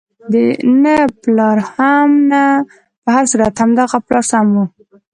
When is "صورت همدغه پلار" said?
3.31-4.23